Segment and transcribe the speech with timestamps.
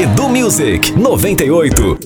[0.00, 1.98] Edu Music 98.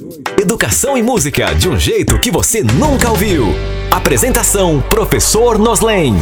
[0.42, 3.54] Educação e música de um jeito que você nunca ouviu.
[3.88, 6.16] Apresentação: Professor Noslen.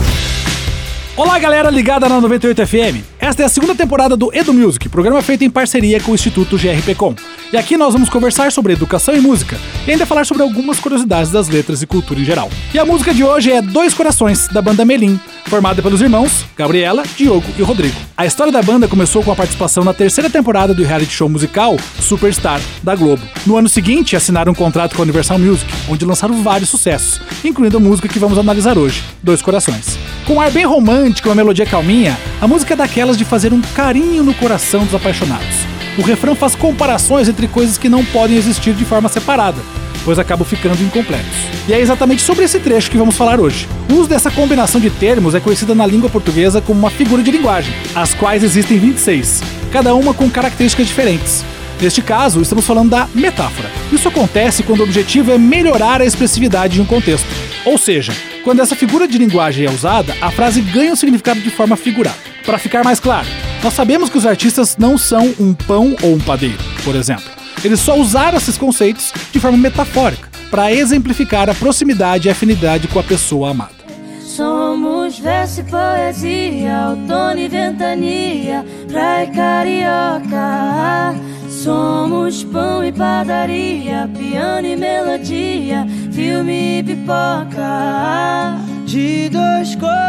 [1.17, 3.12] Olá, galera ligada na 98 FM.
[3.23, 6.59] Esta é a segunda temporada do Edu Music, programa feito em parceria com o Instituto
[6.59, 7.15] GRPcom.
[7.53, 11.31] E aqui nós vamos conversar sobre educação e música, e ainda falar sobre algumas curiosidades
[11.31, 12.51] das letras e cultura em geral.
[12.75, 17.05] E a música de hoje é Dois Corações, da banda Melim, formada pelos irmãos Gabriela,
[17.17, 17.95] Diogo e Rodrigo.
[18.17, 21.77] A história da banda começou com a participação na terceira temporada do reality show musical
[22.01, 23.23] Superstar, da Globo.
[23.47, 27.77] No ano seguinte, assinaram um contrato com a Universal Music, onde lançaram vários sucessos, incluindo
[27.77, 29.97] a música que vamos analisar hoje, Dois Corações.
[30.27, 33.53] Com um ar bem romântico e uma melodia calminha, a música é daquelas de fazer
[33.53, 35.65] um carinho no coração dos apaixonados.
[35.97, 39.59] O refrão faz comparações entre coisas que não podem existir de forma separada,
[40.05, 41.37] pois acabam ficando incompletos.
[41.69, 43.69] E é exatamente sobre esse trecho que vamos falar hoje.
[43.89, 47.31] O uso dessa combinação de termos é conhecida na língua portuguesa como uma figura de
[47.31, 49.41] linguagem, as quais existem 26,
[49.71, 51.45] cada uma com características diferentes.
[51.81, 53.71] Neste caso, estamos falando da metáfora.
[53.93, 57.29] Isso acontece quando o objetivo é melhorar a expressividade de um contexto.
[57.65, 58.13] Ou seja,
[58.43, 62.32] quando essa figura de linguagem é usada, a frase ganha um significado de forma figurada.
[62.45, 63.29] Para ficar mais claro,
[63.63, 67.25] nós sabemos que os artistas não são um pão ou um padeiro, por exemplo.
[67.65, 72.99] Eles só usaram esses conceitos de forma metafórica, para exemplificar a proximidade e afinidade com
[72.99, 73.83] a pessoa amada.
[74.21, 81.15] Somos verso e poesia, outono e ventania, praia e carioca.
[81.49, 88.57] Somos pão e padaria, piano e melodia, filme e pipoca.
[88.87, 90.02] De dois corações,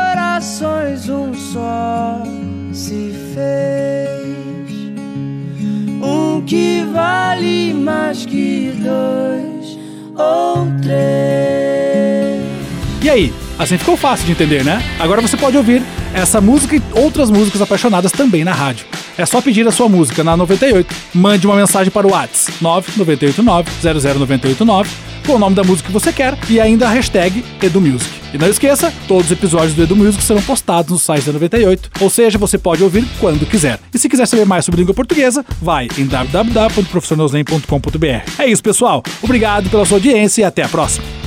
[6.54, 9.80] que vale mais que dois
[10.16, 12.44] ou três.
[13.02, 14.80] E aí, assim ficou fácil de entender, né?
[15.00, 15.82] Agora você pode ouvir
[16.14, 18.86] essa música e outras músicas apaixonadas também na rádio.
[19.18, 20.96] É só pedir a sua música na 98.
[21.16, 24.86] Mande uma mensagem para o WhatsApp 998900989
[25.26, 28.23] com o nome da música que você quer e ainda a hashtag EduMusic.
[28.34, 31.92] E não esqueça, todos os episódios do Edu Music serão postados no site da 98,
[32.02, 33.80] ou seja, você pode ouvir quando quiser.
[33.94, 38.32] E se quiser saber mais sobre língua portuguesa, vai em www.professornoslen.com.br.
[38.40, 39.04] É isso, pessoal.
[39.22, 41.23] Obrigado pela sua audiência e até a próxima.